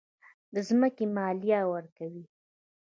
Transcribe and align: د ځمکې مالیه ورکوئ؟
د 0.53 0.55
ځمکې 0.67 1.05
مالیه 1.15 1.61
ورکوئ؟ 1.73 2.19